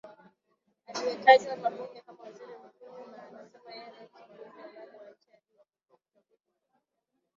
[0.87, 5.47] aliyetajwa na bunge kama waziri mkuu na anasema yeye ndiye msimamizi halali wa nchi hadi
[5.55, 6.37] uchaguzi ufanyike